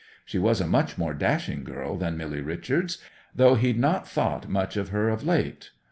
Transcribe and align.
She 0.25 0.39
was 0.39 0.59
a 0.59 0.65
much 0.65 0.97
more 0.97 1.13
dashing 1.13 1.63
girl 1.63 1.95
than 1.95 2.17
Milly 2.17 2.41
Richards, 2.41 2.97
though 3.35 3.53
he'd 3.53 3.77
not 3.77 4.07
thought 4.07 4.49
much 4.49 4.75
of 4.75 4.89
her 4.89 5.09
of 5.09 5.23
late. 5.23 5.69